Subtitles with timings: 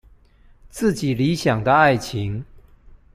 [0.67, 2.43] 自己理想的愛情